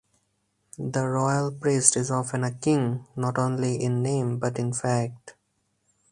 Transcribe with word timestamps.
The 0.79 1.05
royal 1.07 1.51
priest 1.51 1.95
is 1.95 2.09
often 2.09 2.43
a 2.43 2.51
king, 2.51 3.05
not 3.15 3.37
only 3.37 3.79
in 3.79 4.01
name 4.01 4.39
but 4.39 4.57
in 4.57 4.73
fact. 4.73 5.35